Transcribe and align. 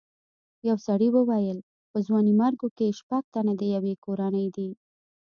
یو 0.67 0.77
سړي 0.87 1.09
وویل 1.13 1.59
په 1.91 1.97
ځوانیمرګو 2.07 2.67
کې 2.77 2.95
شپږ 2.99 3.23
تنه 3.33 3.53
د 3.57 3.61
یوې 3.75 3.93
کورنۍ 4.05 4.47
دي. 4.55 4.69